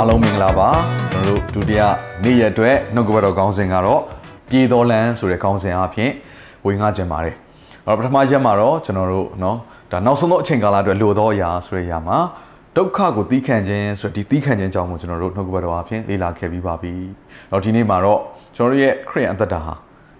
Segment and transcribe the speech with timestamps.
[0.00, 0.68] ားလုံးမင်္ဂလာပါ
[1.10, 1.82] ကျွန်တော်တို့ဒုတိယ
[2.24, 4.00] နေ့ရက်အတွက်နှုတ်ကပတ်တော်ခေါင်းစဉ်ကတော့
[4.50, 6.10] ပြေတော်လန်းဆိုတဲ့ခေါင်းစဉ်အဖြစ်
[6.66, 7.34] ဝင်ငှခြင်းပါတယ်
[7.86, 9.56] အဲ့တော့ပထမရက်မှာတော့ကျွန်တော်တို့เนาะ
[9.90, 12.18] ဒါနောက်ဆုံးသောအချိန်ကာလအတွက်လိုသောအရာဆိုတဲ့အရာမှာ
[12.76, 16.92] ဒုက္ခကိုသီးခံခြင်းဆိုတဲ့ဒီသီးခံခြင်းကြောင့်ကိုကျွန်တော်တို့နှုတ်ကပတ်တော်အဖြစ်လေ့လာခဲ့ပြီးပါပြီ။
[17.52, 18.20] တော့ဒီနေ့မှာတော့
[18.56, 19.74] ကျွန်တော်တို့ရဲ့ခရစ်ယာန်အသက်တာဟာ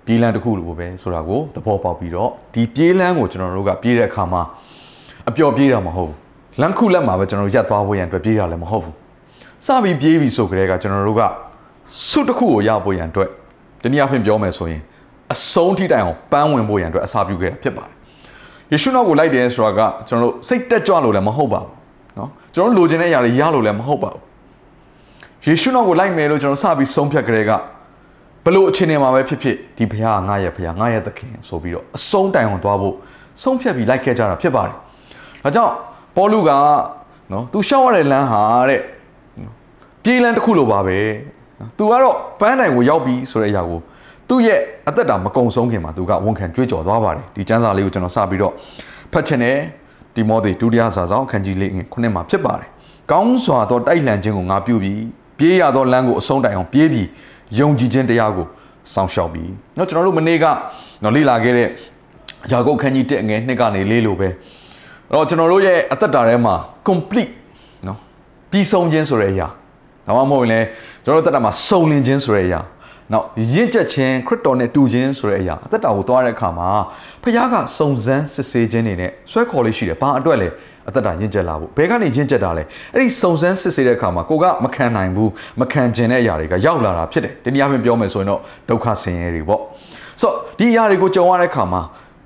[0.06, 4.42] ပြေးလန်းတစ်ခုလိုပဲဆိုတာကိုသဘောပေါက်ပြီးတော့ဒီပြေးလန်းကိုကျွန်တော်တို့ကပြေးတဲ့အခါမှာ
[5.28, 6.16] အပျော်ပြေးတာမဟုတ်ဘူး။
[6.60, 8.96] လမ်းခုလက်မှာပဲကျွန်တော်တို့ရက်သွားဖို့ရန်အတွက်ပြေးတာလည်းမဟုတ်ဘူး။
[9.65, 11.21] စပြီးပြေးပြီဆိုကြတဲ့ကကျွန်တော်တို့က
[12.09, 13.29] ဆုတစ်ခုကိုရဖို့ရန်အတွက်
[13.83, 14.81] တနည်းအားဖြင့်ပြောမယ်ဆိုရင်
[15.33, 17.93] အဆုံးထိတိုင်အောင်ပန်းဝင်ဖို့ရန်အတွက်အစာပြုခဲ့တာဖြစ်ပါတယ်။
[18.71, 21.69] ယေရှုနောက်ကိုလိုက်တယ်ဆိုတာကကျွန်တော်တို့စိတ်တက်ကြွလို့လည်းမဟုတ်ပါဘူး။
[22.17, 24.21] နော်ကျွန်တော်တို့လိုချင်တဲ့အရာတွေရလို့လည်းမဟုတ်ပါဘူး။
[25.45, 27.51] ယေရှုနောက်ကိုလိုက်မယ်လို့ကျွန်တော်စပြီးဆုံးဖြတ်ကြတဲ့က
[28.45, 32.95] ဘလို့အခြေအနေမှာပဲဖြစ်ဖြစ်ဒီဘုရားကငါရဲ့ဘုရားငါရဲ့သခင်ဆိုပြီးတော့အဆုံးတိုင်အောင်သွားဖို့
[33.43, 34.75] ဆုံးဖြတ်ပြီးလိုက်ခဲ့ကြတာဖြစ်ပါတယ်။
[35.43, 35.73] ဒါကြောင့်
[36.15, 36.51] ပေါလုက
[37.31, 38.81] နော်သူရှောက်ရတဲ့လမ်းဟာတဲ့
[40.04, 40.98] ပြေးလန်းတစ်ခုလိုပါပဲ။
[41.78, 43.80] तू ကတော့ပန်းတိုင်ကိုရောက်ပြီဆိုတဲ့အရာကို
[44.28, 48.52] သူ့ရဲ့အသက်တာမကုံဆုံးခင်မှာသူကဝန်ခံကြွေးကြော်သွားပါတယ်။ဒီကျမ်းစာလေးကိုကျွန်တော်စပြီးတော့
[49.12, 49.58] ဖတ်ချင်တယ်
[50.14, 52.68] ဒီမောသေဒုတိယစာဆောင်အခန်းကြီးလေးငယ်ခုနှစ်မှာဖြစ်ပါတယ်။
[53.10, 55.00] ကောင်းစွာသောတိုက်လှန်ခြင်းကိုငါပြုပြီး
[55.38, 57.06] ပြေးရသောလမ်းကိုအဆုံးတိုင်အောင်ပြေးပြီး
[57.58, 58.46] ယုံကြည်ခြင်းတရားကို
[58.94, 60.46] စောင့်ရှောက်ပြီးเนาะကျွန်တော်တို့မနေ့က
[61.00, 61.68] เนาะလေ့လာခဲ့တဲ့
[62.52, 64.32] ယာကုပ်ခန်းကြီး1ငယ်2ကနေလေးလိုပဲအဲ့
[65.14, 66.54] တော့ကျွန်တော်တို့ရဲ့အသက်တာထဲမှာ
[66.88, 67.32] complete
[67.84, 67.98] เนาะ
[68.50, 69.48] ပြီးဆုံးခြင်းဆိုတဲ့အရာ
[70.07, 70.65] ဒါမှမဟုတ်ရင်လည်း
[71.03, 72.61] ကျွန်တော်တို့အသက်တာမှာစုံလင်ခြင်းဆိုတဲ့အရာ
[73.13, 76.69] နောက်ရင့်ကျက်ခြင်းခရစ်တော်နဲ့တူခြင်းဆိုတဲ့အရာအသက်တာကိုသွားတဲ့အခါမှာ
[77.23, 80.49] ဖခင်ကစုံစမ်းစစ်ဆေးခြင်းတွေနဲ့ဆွဲခေါ်လေးရှိတယ်။ဘာအတွက်လဲ
[80.87, 82.63] အသက်တာရင့်ကျက်လာဖို့ဘယ်ကနေရင့်ကျက်တာလဲ
[82.93, 88.39] အဲ့ဒီစုံစမ်းစစ်ဆေးတဲ့အခါမှာကိုကမခံနိုင်ဘူးမခံကျင်တဲ့အရာတွေကရောက်လာတာဖြစ်တယ်။ဒီနည်းအားဖြင့်ပြောမယ်ဆိုရင်တော့
[88.69, 89.61] ဒုက္ခဆင်းရဲတွေပေါ့။
[90.21, 91.81] ဆိုတော့ဒီအရာတွေကိုကြုံရတဲ့အခါမှာ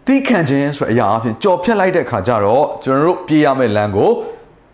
[0.08, 4.10] သိခံခြင်းဆိုတဲ့အရာအပြင်ကြော်ဖြတ်လိုက်တဲ့အခါကျတော့ကျွန်တော်တို့ပြေးရမယ့်လမ်းကို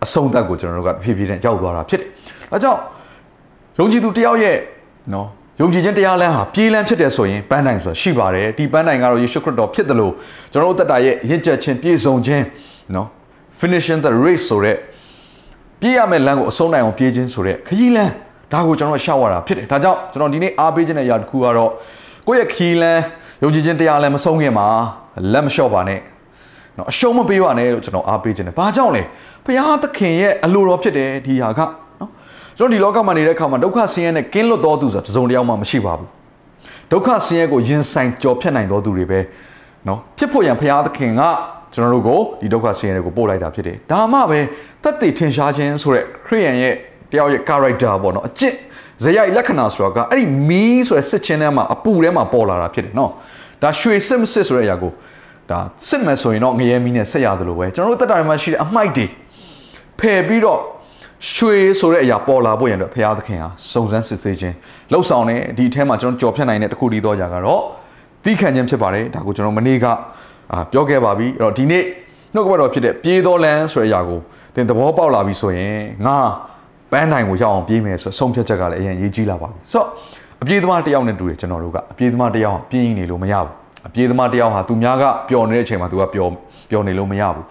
[0.04, 2.10] အဆုံးသတ်ကိုကျွန်တော်တို့ကဖြည်းဖြည်းနဲ့ရောက်သွားတာဖြစ်တယ်။
[2.52, 2.80] အဲကြောင့်
[3.82, 4.58] ယုံကြည်သူတယောက်ရဲ့
[5.14, 5.28] နော်
[5.62, 10.14] ယုံကြည်ခြင်းတရားလမ်းဟာပြေးလမ်းဖြစ်တယ်ဆိုရင်ပန်းတိုင်ဆိုတာရှိပါတယ်ဒီပန်းတိုင်ကတော့ယေရှုခရစ်တော်ဖြစ်တယ်လို့
[10.52, 12.44] ကျွန်တော်တို့တက်တာရဲ့ရင့်ကျက်ခြင်းပြည့်စုံခြင်း
[12.96, 13.08] နော်
[13.60, 14.78] finishing the race ဆိုတဲ့
[15.82, 18.12] ပြေးရမယ့်လမ်းကိုအဆုံးနိုင်အောင်ပြေးခြင်းဆိုတဲ့ခရီးလမ်း
[18.52, 21.72] ဒါကိုကျွန်တော်ရှောက်ရတာဖြစ်တယ်ဒါကြောင့်ကျွန်တော်ဒီနေ့အားပေးခြင်းတဲ့ຢာတစ်ခုကတော့
[22.28, 23.02] ကိုယ့်ရဲ့ခရီးလမ်း
[23.44, 24.68] ယုံကြည်ခြင်းတရားလမ်းမဆုံးခင်မှာ
[25.34, 26.00] လက်မလျှော့ပါနဲ့
[26.78, 29.04] နော်အရှုံးမပေးပါနဲ့လို့ကျွန်တော်အားပေးခြင်းတယ်ဘာကြောင့်လဲ
[29.46, 31.72] ဘုရားသခင်ရဲ့အလိုတော်ဖြစ်တယ်ဒီဟာကနော်
[32.62, 36.10] ကျွန်တော်ဒီလောကမှာနေတဲ့အခါမှာဒုက္ခဆင်းရဲနဲ့ကင်းလွတ်တော်သူဆိုတာတစ်စုံတစ်ယောက်မှမရှိပါဘူး
[36.92, 39.20] ဒုက္ခဆင်းရဲကိုရင်ဆိုင်ကြော်ဖြတ်နိုင်တော်သူတွေပဲ
[39.88, 41.22] နော်ဖြစ်ဖို့ရန်ဘုရားသခင်က
[41.74, 44.40] ကျွန်တော်တို့ကိုဒီဒုက္ခဆင်းရဲတွေကိုပို့လိုက်တာဖြစ်တယ်ဒါမှပဲ
[44.84, 46.74] သက်သေထင်ရှားခြင်းဆိုတဲ့ခရိယန်ရဲ့
[47.12, 48.56] တယောက်ရဲ့ character ပေါ့နော်အကျင့်
[49.04, 53.12] ဇယိုက်လက္ခဏာဆိုတာကအဲ့ဒီမီးဆိုတဲ့စစ်ချင်းထဲမှာအပူထဲမှာပေါ်လာတာဖြစ်တယ်နော်
[53.62, 54.92] ဒါရွှေစစ်မစစ်ဆိုတဲ့အရာကို
[55.50, 59.06] ဒါစစ်မယ်ဆိုရင်တော့ငရဲမီးနဲ့ဆက်ရတယ်လို့ပဲကျွန်တော်တို့တက်တာတွေမှာရှိတဲ့အမိုက်တွေ
[60.00, 60.60] ဖယ်ပြီးတော့
[61.35, 64.55] ရွှေဆိုတဲ့အရာပေါ်လာဖို့ရန်အတွက်ဘုရားသခင်ဟာစုံစမ်းစစ်ဆေးခြင်း
[64.93, 67.63] လှုပ်ဆောင်တယ်ဒီအထဲမှာကျွန်တော်ကြော်ဖြတ်နိုင်တဲ့တစ်ခုတည်းသောຢာကတော့
[68.23, 69.87] ပြီးခံခြင်းဖြစ်ပါတယ်ဒါကိုကျွန်တော်မနေ့က
[70.53, 71.85] အာပြောခဲ့ပါပြီအဲ့တော့ဒီနေ့
[72.35, 74.21] နှုတ်ကပတ်တော်ဖြစ်တဲ့ပြေးသောလမ်းဆိုတဲ့အရာကို
[74.55, 75.77] သင်သဘောပေါက်လာပြီဆိုရင်
[76.07, 76.17] ငါ
[76.93, 79.89] ပန်းနိုင်ကိုရောက်အောင်ပြေးမယ်ဆိုဆုံးဖြတ်ချက်ကလည်းအရင်ရေးကြီးလာပါပြီဆိုတော့
[80.43, 83.51] အပြေးသမားတစ်ယောက်နဲ့တူတယ်ကျွန်တော်တို့ကအပြေးသမားတစ်ယောက်ပြင်းနေလို့မရဘူး
[83.89, 86.31] အပြေးသမားတစ်ယောက်ဟာသူများကပျော်နေတဲ့အချိန်မှာသူကပျော်
[86.71, 87.45] ပျော်နေလို့မရဘူး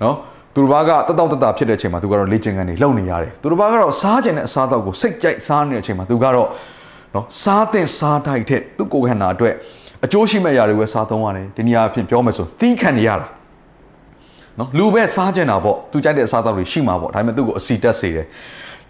[0.00, 0.14] เนาะ
[0.53, 6.47] သူတို့ဘာကတတောက်တတာဖြစ်တဲ့အချိန်မှာသူကတော့လေ့ကျင့်ခန်းတွေလုပ်နေရတယ်သူတို့ဘာကတော့စားကျင်တဲ့အစားအသောက်ကိုစိတ်ကြိုက်စားနေတဲ့အချိန်မှာသူကတော့
[7.15, 9.53] နော်စားတဲ့စားတိုက်တဲ့သူ့ကိုယ်ခန္ဓာအတွက်
[10.05, 13.27] အကျိုးရှိမဲ့ຢာတွေပဲစားသုံးရတယ်ဒီနေရာအဖြစ်ပြောမယ်ဆိုသီးခံနေရတာ
[14.59, 18.25] နော်လူပဲစားကျင်တာပေါ့သူကြိုက်တဲ့အစားအသောက်တွေရှိမှာပေါ့ဒါပေမဲ့သူ့ကိုအစီတက်စေတယ်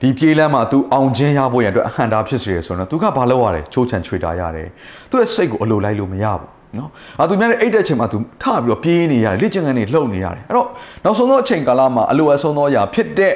[0.02, 4.68] ဒီပြေးလမ်းမှာ तू အောင်ခြင်းရဖို့ရန်အတွက်အဟန္တာဖြစ်စေရဆိုတော့ तू ကဘာလုပ်ရလဲချိုးချံချွေတာရတယ်
[5.10, 6.90] သူ့ရဲ့စိတ်ကိုအလိုလိုက်လို့မရဘူး နော်
[7.20, 10.68] အာသူများတဲ့အိတ်တဲ့အချိန်မှာ तू ထပြီးတော့ပြေးနေရတယ်လေ့ကျင့်ခန်းတွေလှုပ်နေရတယ်အဲ့တော့
[11.04, 13.34] နောက်ဆုံးသောအချိန်ကာလမှာအလိုအဆုံးသောအရာဖြစ်တဲ့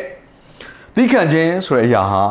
[0.96, 2.24] သီးခံခြင်းဆိုတဲ့အရာဟာ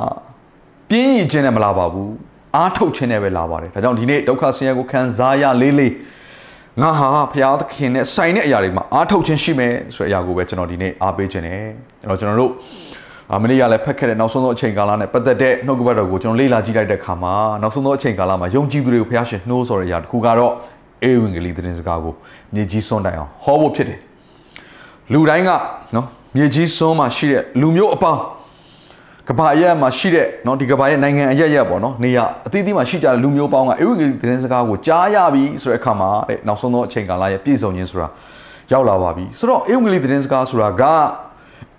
[0.91, 2.13] ပြင်းရည်ခြင်းနဲ့မလာပါဘူး
[2.57, 5.93] အားထုတ်ခြင်းနဲ့ပဲလာပါတယ်ဒါကြောင့်ဒီနေ့ဒုက္ခဆင်းရဲကိုခံစားရလေးလေး
[6.83, 11.61] ငါဟာဘုရားသခင်နဲ့ဆိုင်တဲ့အရာတွေမှာအားထုတ်ခြင်းရှိမယ်ဆိုတဲ့အရာကိုပဲကျွန်တော်ဒီနေ့အားပေးခြင်းတယ်
[12.03, 12.53] အဲ့တော့ကျွန်တော်တို့
[13.33, 20.53] အမနေ့ကလည်းဖက်ခဲ့တဲ့နောက်ဆုံးသောအချိန်ကာလနဲ့ပတ်သက်တဲ့နှုတ်ကပတ်တော်ကိုကျွန်တော်လေ့လာကြည့်လိုက်တဲ့အခါမှာနောက်ဆုံးသောအချိန်ကာလမှာယုံကြည်သူတွေကိုဘုရားရှင်နှိုးဆော်တဲ့အရာတစ်ခုကတော့
[21.04, 22.14] အေဝံဂေလိသတင်းစကားကို
[22.54, 24.00] မြေကြီးစွန့်တိုင်အောင်ဟောဖို့ဖြစ်တယ်
[25.14, 25.52] လူတိုင်းက
[25.96, 28.22] နော်မြေကြီးစွန်းမှာရှိတဲ့လူမျိုးအပေါင်း
[29.28, 38.08] ကဘာရက်မှာရှိတဲ့เนาะဒီကဘာရဲ့နိုင်ငံအရက်ရက်ပေါ့เนาะနေရအသီးသီးမှာရှိကြတဲ့လူမျိုးပေါင်းကအေဝံဂေလိသတင်းစကားကိုကြားရပြီဆိုတဲ့အခါမှာတဲ့နောက်ဆုံးသောအချိန်ကာလရဲ့ပြည့်စုံခြင်းဆိုတာ
[38.72, 40.84] ရောက်လာပါပြီဆိုတော့အေဝံဂေလိသတင်းစကားဆိုတာက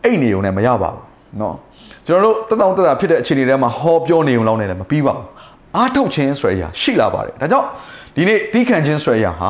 [0.04, 1.02] အဲ့နေုံနဲ့မရပါဘူး
[1.38, 1.54] เนาะ
[2.06, 5.26] ကျွန်တော်တို့တက်တောင့်တက်တာဖြစ်တဲ့အခြေအနေတွေမှာဟောပြောနေုံလောက်နေတယ်မပြီးပါဘူး
[5.76, 7.66] အားထုတ်ခြင်းဆိုတဲ့အရာရှိလာပါတယ်ဒါကြောင့်
[8.19, 9.49] ဒီနေ့သီးခံခြင်းဆိုတဲ့အရာဟာ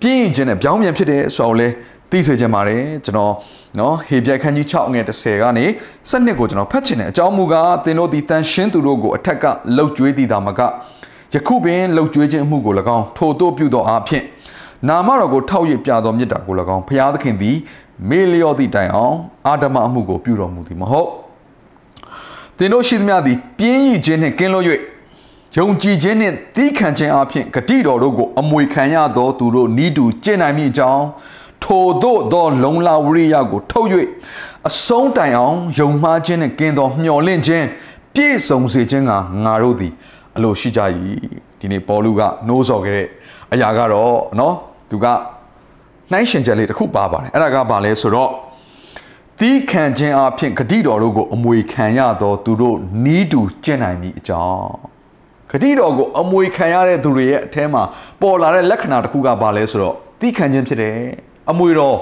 [0.00, 1.68] ပြင်းရင်ခြင်းနဲ့ပြောင်းပြန်ဖြစ်တဲ့ဆိုတော့လေ
[2.10, 3.34] သိစေချင်ပါတယ်ကျွန်တော်
[3.78, 5.64] နော်ဟေပြခန်းကြီး6ငွေ30ကနေ
[6.10, 9.44] 7ကိုကျွန်တော်ဖတ်ချင်တယ်အကြောင်းမူကားသင်တို့ဒီတန်ရှင်းသူတို့ကိုအထက်က
[9.76, 10.60] လှုပ်ကြွေးတည်တာမက
[11.34, 14.24] ယခုပင်လှုပ်ကြွေးခြင်းအမှုကို၎င်းထိုတို့ပြုသောအားဖြင့်
[14.88, 17.56] နာမတော်ကိုထောက်ရပြသောမြတ်တာကို၎င်းဖျားသခင်သည်
[18.08, 19.16] မေလျော့သည့်တိုင်အောင်
[19.46, 21.08] အာဓမအမှုကိုပြုတော်မူသည်မဟုတ်
[22.58, 24.64] သင်တို့ရှိသမျှသည်ပြင်းရည်ခြင်းနှင့်ကင်းလွတ်၍
[25.57, 31.05] ယုံကြည်ခြင်းနှင့်သီးခံခြင်းအပြင်ဂတိတော်တို့ကိုအမွေခံရသောသူတို့ဤတူကျင့်နိုင်မိအကြောင်း
[31.63, 33.87] ထိုတို့သောလုံလဝရိယကိုထုတ်၍
[34.69, 37.65] အဆုံးတိုင်အောင်ယုံမှားခြင်းနဲ့ကင်းသောမျှော်လင့်ခြင်း
[38.13, 39.11] ပြည့်စုံစေခြင်းက
[39.45, 39.93] ငါတို့သည်
[40.35, 40.81] အလိုရှိကြ၏
[41.59, 43.07] ဒီနေ့ပေါလုကနှိုးဆော်ခဲ့တဲ့
[43.53, 44.53] အရာကတော့เนาะ
[44.89, 45.05] သူက
[46.11, 48.31] နှိုင်းရှင်ချက်လေးတစ်ခုပါပါတယ်အဲ့ဒါကဘာလဲဆိုတော့
[49.39, 54.88] တီးခံခြင်းအဖြစ်ဂတိတော်တို့ကိုအမွေခံရသောသူတို့နီးတူကျင့်နိုင်မည်အကြောင်း
[55.51, 57.83] ဂတိတော်ကိုအမွေခံရတဲ့သူတွေရဲ့အထဲမှာ
[58.21, 60.95] ပေါ်လာတဲ့လက္ခဏာတစ်ခုကဘာလဲဆိုတော့တီးခံခြင်းဖြစ်တယ်
[61.51, 61.97] အမွေတော်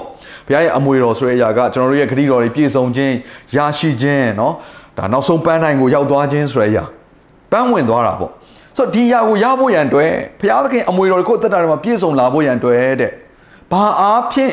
[0.46, 3.14] ဘုရားရဲ့အမွေတော်ဆိုတဲ့အရာကကျွန်တော်တို့ရဲ့ဂတိတော်တွေပြည့်စုံခြင်း
[3.56, 4.52] ရရှိခြင်းเนาะ
[4.98, 6.84] ဒါနောက်ဆုံးပန်းတိုင်းကိုရောက်သွားခြင်းဆိုတဲ့အရာ
[7.52, 8.32] ပန်းဝင်သွားတာပေါ့
[8.76, 13.10] ဆိုတော့ဒီအရာကိုရဖို့ရန်အတွက်ဘုရားသခင်အမွေတော်ကိုတက်တာတွေမှာပြည့်စုံလာဖို့ရန်အတွက်တဲ့
[13.72, 14.52] ဘာအားဖြင့်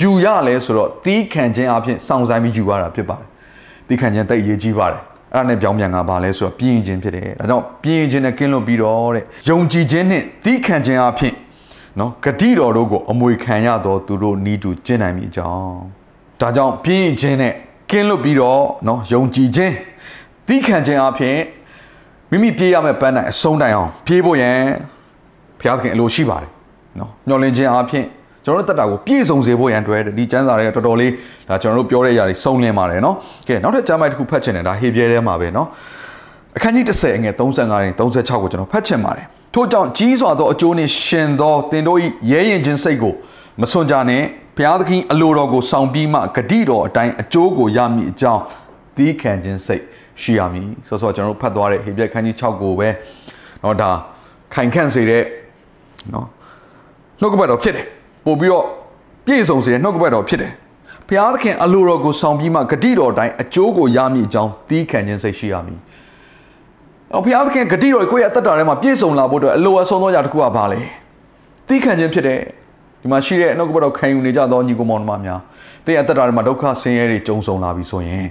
[0.00, 3.28] ယူရလဲဆိုတော့တီးခံခြင်းအားဖြင့်စောင့်ဆိုင်ပြီးယူရတာဖြစ်ပါတယ်
[3.88, 5.02] တီးခံခြင်းတိတ်အရေးကြီးပါတယ်
[5.33, 11.35] အဲ့ဒါနဲ့ပြောင်းပြန်ကဘာလဲဆိုတော့ပြင်းခြင်းဖြစ်တယ်ဒါကြောင့်ပြင်းခြင်းနဲ့ကင်းလွတ်ပြီးတော့တဲ့ယုံကြည်ခြင်းနဲ့တီးခံခြင်းအားဖြင့်
[11.99, 15.79] နော်ဂတိတော်တို့ကိုအမွေခံရတော့သူတို့နီးတူကျင့်နိုင်မိကြောင်း
[16.39, 17.53] ဒါကြောင့်ပြင်းခြင်းနဲ့
[17.91, 19.73] ကင်းလွတ်ပြီးတော့နော်ယုံကြည်ခြင်း
[20.47, 21.39] တီးခံခြင်းအားဖြင့်
[22.29, 24.57] မိမိပြေးရမယ့်ပန်းတိုင်အဆုံးတိုင်အောင်ပြေးဖို့ရန်
[25.59, 26.49] ဘုရားသခင်အလိုရှိပါတယ်
[26.99, 28.05] နော်မျှော်လင့်ခြင်းအားဖြင့်
[28.44, 31.12] ကျွန်တော်တို့တက်တာကိုပြည့်စုံစေဖို့ရန်တွေ့တယ်ဒီကျမ်းစာတွေကတော်တော်လေး
[31.48, 33.16] ဒါကျွန်တော်တို့ပြောတဲ့အရာတွေစုံလင်ပါတယ်နော်
[33.48, 35.68] ကဲနောက်ထပ်ကျမ်းပိုက်တစ်ခုဖတ်ချင်တယ်ဒါဟေပြဲထဲမှာပဲနော်
[36.56, 41.98] အခန်းကြီး30အငယ်35နဲ့36ကိုကျွန်တော်ဖတ်ချင်ပါတယ်ထို့ကြောင့်ကြီးစွာသောအကျိုးနှင့်ရှင်သောသင်တို့၏
[42.30, 43.14] ရဲရင်ခြင်းစိတ်ကို
[43.60, 44.22] မစွန့်ကြနဲ့
[44.56, 48.42] ဘုရားသခင်အလိုတော်ကိုဆောင်ပြီးမှဂတိတော်အတိုင်းအကျိုးကိုရမည်အကြောင်း
[48.96, 49.82] သီးခံခြင်းစိတ်
[50.22, 52.88] ရှိရမည်ဆိုတော့ကျွန်တော်တို့ဖတ်သွားတဲ့ဟေပြဲခန်းကြီး6ကိုပဲ
[53.60, 53.90] เนาะဒါ
[54.54, 55.22] ခိုင်ခန့်စေတဲ့
[56.10, 56.26] เนาะ
[57.20, 57.86] နှုတ်ကပတ်တော်ဖြစ်တယ်
[58.25, 58.65] ပို့ပြီးတော့
[59.25, 60.53] ပြည့်စုံစေတဲ့နှုတ်ကပတ်တော်ဖြစ်တယ်
[61.07, 65.79] ဘုရားသခင်အလိုတော်ကိုဆောင်ပြီးမှဂတိတော်တိုင်းအကျိုးကိုရမည်အကြောင်းသီးခံခြင်းစိတ်ရှိရမည်
[67.13, 70.81] အော်ဘုရားသခင်ဂတိတော်ကိုယ့်ရဲ့အသက်တာထဲမှာပြည့်စုံလာဖို့အတွက်အလိုအဆုံးသောအရာတစ်ခုကဘာလဲ
[71.67, 72.39] သီးခံခြင်းဖြစ်တယ်
[73.01, 75.39] ဒီမှာရှိတဲ့နှုတ်ကပတ်တော်ခံယူနေကြသောညီကိုမောင်နှမများ
[75.85, 78.27] တဲ့ရဲ့အသက်တာထဲမှာဒုက္ခဆင်းရဲတွေကြုံဆုံလာပြီဆိုရင်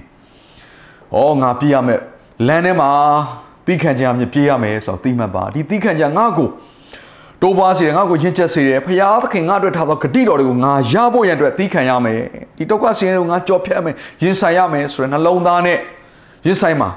[1.15, 1.99] ဩငါပြည့်ရမယ်
[2.47, 2.89] လမ်းထဲမှာ
[3.65, 6.49] သီးခံခြင်းအမြင်ပြည့်ရမယ်ဆိုတော့သိမှတ်ပါဒီသီးခံခြင်းငါ့ကို
[7.41, 12.19] တိုးပွားစေတယ်ငါ့ကိုရင့်ချက်စေတယ်ဖရာသခင်ငါအတွက်ထားသောဂတိတော်တွေကိုငါရဖို့ရန်အတွက်သီးခံရမယ်
[12.57, 15.77] ဒီဒုက္ခဆင်းရဲတွေကိုငါကြော်ဖြတ်မယ်ရင်ဆိုင်ရမယ်ဆိုတဲ့နှလုံးသားနဲ့
[16.45, 16.89] ရင်ဆိုင်မှာ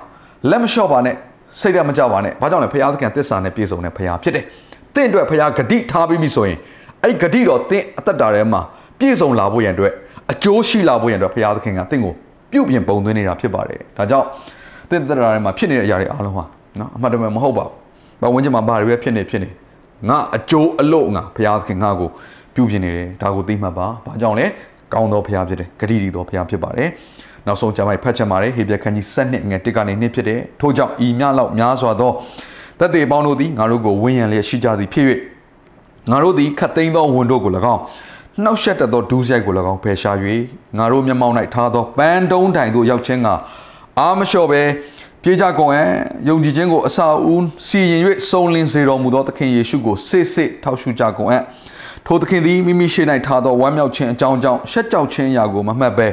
[0.51, 1.15] လက်မလျှော့ပါနဲ့
[1.61, 4.45] စိတ်ရမကြပါနဲ့ဘာကြောင့်လဲဖရာသခင်သစ္စာနဲ့ပြည့်စုံတဲ့ဖရာဖြစ်တယ်
[4.95, 6.59] တင့်အတွက်ဖရာဂတိထားပြီးပြီဆိုရင်
[7.03, 8.61] အဲ့ဒီဂတိတော်တင့်အသက်တာထဲမှာ
[8.99, 9.93] ပြည့်စုံလာဖို့ရန်အတွက်
[10.33, 12.13] အကျိုးရှိလာဖို့ရန်အတွက်ဖရာသခင်ကတင့်ကို
[12.53, 14.27] ပြုတ်ပြင်ပုံသွင်းနေတာဖြစ်ပါတယ်ဒါကြောင့်
[14.91, 16.45] တင့်သက်တာထဲမှာဖြစ်နေတဲ့အရာတွေအားလုံးဟာ
[16.79, 19.49] နော်အမှန်တကယ်မဟုတ်ပါဘူးဘာဝင်ချင်မှာဘာတွေပဲဖြစ်နေဖြစ်နေ
[20.09, 22.11] ငါအကျိုးအလို့ငါဘုရားသခင်ငါကို
[22.55, 24.47] ပြုပြင်နေတယ်ဒါကိုသိမှတ်ပါဘာကြောင့်လဲ
[24.93, 26.89] ကောင်းသောဘုရားဖြစ်တယ်ဂတိတီသောဘုရားဖြစ်ပါတယ်
[27.47, 32.13] နောက်ဆုံးကျမ်းပိုက်ဖတ်ချက်ပါတယ်ဟေပြခန်းကြီး7နှစ်ငယ်1ကနေ2ဖြစ်တယ်ထို့ကြောင့်ဤမြလောက်များစွာသော
[32.81, 35.07] တသက်ပေါင်းတို့သည်ငါတို့ကိုဝင်းရံလျက်ရှိကြသည်ဖြစ်၍
[36.11, 37.83] ငါတို့သည်ခတ်သိမ်းသောဝန်တို့ကို၎င်း
[38.43, 40.17] နှောက်ရှက်တတ်သောဒူးဆိုင်ကို၎င်းဖယ်ရှား၍
[40.79, 43.29] ငါတို့မျက်မှောက်၌ထားသောပန်းတုံးတိုင်သို့ရောက်ခြင်းက
[43.99, 44.63] အာမလျှော့ပဲ
[45.27, 45.91] ပြေးကြကုန်အံ့
[46.29, 51.43] ယုံကြည်ခြင်းကိုအစာဦးစီရင်၍စုံလင်စေတော်မူသောသခင်ယေရှုကိုစစ်စစ်ထောက်ရှုကြကုန်အံ့
[52.07, 56.09] ထိုသခင်သည်မိမိရှိ၌ထားသောဝမ်းမြောက်ခြင်းအကြောင်းကြောင့်ရှက်ကြောက်ခြင်းရာကိုမမှတ်ဘဲ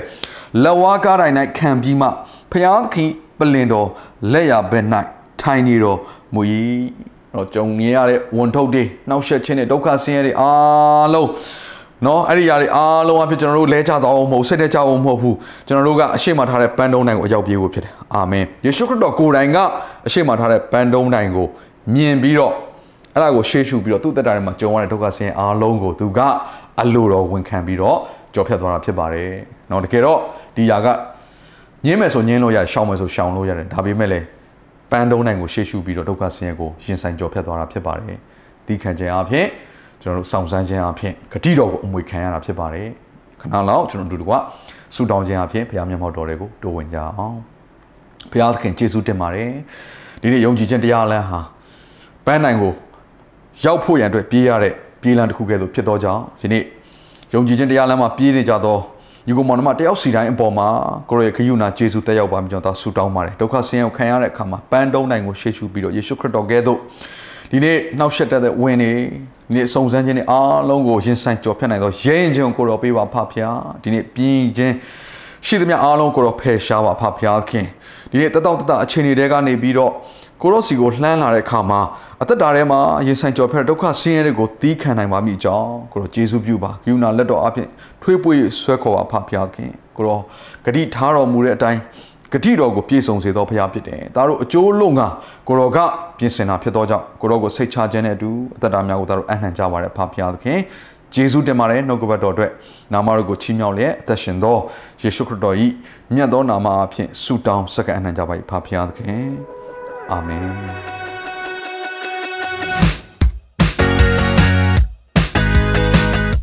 [0.64, 2.08] လက်ဝါးကားတိုင်း၌ခံပြီးမှ
[2.52, 3.88] ဖျားသခင်ပလင်တော်
[4.32, 4.86] လက်ရဘက်၌
[5.42, 6.00] ထိုင်နေတော်
[6.34, 6.42] မူ၏
[7.34, 11.30] တော့ကြုံနေရတဲ့ဝန်ထုတ်တွေနှောက်ယှက်ခြင်းတွေဒုက္ခဆင်းရဲတွေအားလုံး
[12.06, 15.36] နော်အဲ့ဒီຢာတွေအားလုံးအဖြစ်ကျွန်တော်တို့လဲကြတော့မဟုတ်စိတ်နဲ့ကြအောင်မဟုတ်ဘူး
[15.68, 19.58] ကျွန်တော်တို့ကအရှိမထားတဲ့ပန်းတုံးတိုင်ကိုအရောက်ပြေးဖို့ဖြစ်တယ်အာမင်ယေရှုခရစ်တော်ကိုယ်တိုင်က
[20.08, 21.48] အရှိမထားတဲ့ပန်းတုံးတိုင်ကို
[21.96, 22.54] မြင်ပြီးတော့
[23.14, 26.20] အဲ့ဒါကိုရှေ့ရှုပြီးတော့သူ့တက်တာထဲမှာကြုံရတဲ့ဒုက္ခဆင်းရဲအားလုံးကိုသူက
[26.82, 27.98] အလိုတော်ဝန်ခံပြီးတော့
[28.34, 29.32] ကြော်ဖြတ်သွားတာဖြစ်ပါတယ်
[29.72, 30.20] နော်တကယ်တော့
[30.56, 30.88] ဒီຢာက
[31.86, 34.26] ညင်းမယ်ဆိုညင်းလို့ရရှောင်မယ်ဆိုရှောင်လို့ရတယ်ဒါပေမဲ့လည်း
[34.92, 38.18] ပန်းတုံးတိုင်ကိုရှေ့ရှုပြီးတော့ဒုက္ခဆင်းရဲကိုရင်ဆိုင်ကြော်ဖြတ်သွားတာဖြစ်ပါတယ်
[38.68, 39.46] ဒီခံခြင်းအပြင်
[40.02, 42.88] ကျွန်တော်တို့စောင့်စမ်းခြင်းအဖြစ်ဂတိတော်ကိုအမွေခံရတာဖြစ်ပါတယ်
[43.42, 44.34] ခဏလောက်ကျွန်တော်တို့က
[44.96, 47.36] ဆူတောင်းခြင်းအဖြစ်ဘုရားမျက်မှောက်တော်တွေကိုတိုးဝင်ကြအောင်
[48.32, 49.50] ဘုရားသခင်ကျေးဇူးတင်ပါတယ်
[50.22, 51.40] ဒီနေ့ယုံကြည်ခြင်းတရားလမ်းဟာ
[52.26, 52.74] ပန်းနိုင်ကို
[53.66, 56.64] ရောက်ဖို့ရန်အတွက်ပြေးရတဲ့ပြေးလမ်းတစ်ခုကဲ့သို့ဖြစ်သောကြောင့်ဒီနေ့
[57.34, 58.78] ယုံကြည်ခြင်းတရားလမ်းမှာပြေးနေကြသော
[59.28, 60.68] ညီကောင်မောင်နှမတယောက်စီတိုင်းအပေါ်မှာ
[61.10, 66.80] ကိုရောရဲ့ခရုဏာကျေးဇူးတက်ရောက်ပါမြကျွန်တော်ဆုတောင်းပါတယ်ဒုက္ခဆင်းရဲကိုခံရတဲ့အခါမှာပန်းတုံးနိုင်ကိုရှေ့ရှုပြီးတော့ယေရှုခရစ်တော်ကဲ့သို့
[67.52, 68.92] ဒီနေ့နှောက်ရှက်တဲ့ဝင်နေ
[69.52, 74.74] ဒီနေ့စုံစမ်းခြင်းနဲ့အားလုံးကိုရင်ဆိုင်ကြော်ဖြတ်နိုင်သောရဲရင်ခြင်းကိုကိုတော်ပေးပါဖဖျားဒီနေ့ပြင်းခြင်း
[75.46, 77.66] ရှိသမျှအားလုံးကိုတော့ဖယ်ရှားပါဖဖျားခင်
[78.12, 79.92] ဒီနေ့တတောင့်တတအချိန်တွေကနေပြီးတော့
[80.42, 81.82] ကိုရောစီကိုလှမ်းလာတဲ့အခါမှာ
[82.22, 87.68] အသက်တာထဲမှာရင်ဆိုင်ကြော်ဖက်ဒုက္ခဆင်းရဲတွေကိုသီးခံနိုင်ပါမိကြောင်းကိုရောယေရှုပြုပါယူနာလက်တော်အပြင်
[88.02, 90.20] ထွေးပွေဆွဲခေါ်ပါဖဖျားခင်ကိုရော
[90.66, 91.80] ဂတိထားတော်မူတဲ့အတိုင်း
[92.34, 95.02] ဂတိတော်ကိုပြည့်စုံစေသောဘုရားဖြစ်တယ်။ဒါတို့အကျိုးလုံးက
[95.48, 95.78] ကိုရောက
[96.18, 100.60] ပြင်ဆင်တာဖြစ်သောကြောင့်ကိုရောကိုစိတ်ချခြင်းနဲ့အတူအသက်တာများကိုဒါတို့အနှံ့ကြပါတဲ့ဖဖျားသခင်။
[101.16, 102.52] ယေရှုတင်ပါတယ်နှုတ်ကပတ်တော်အတွက်
[102.94, 104.58] နာမတော်ကိုချီးမြှောက်လျက်အသက်ရှင်သော
[105.02, 105.56] ယေရှုခရစ်တော်၏
[106.16, 109.26] မြတ်သောနာမအဖြစ်ဆုတောင်းစက္ကအနှံ့ကြပါ၏ဖဖျားသခင်။
[110.12, 110.52] အာမင်။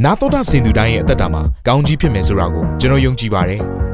[0.05, 3.63] နာတော်တာစင်သူတိုင်းရဲ့အသက်တာမှာကောင်းကြီးဖြစ်မယ်ဆိုတာကိုကျွန်တော်ယုံကြည်ပါတယ်။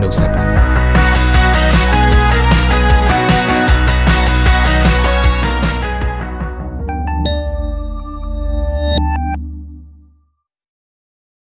[0.00, 0.75] နှုတ်ဆက်ပါတယ်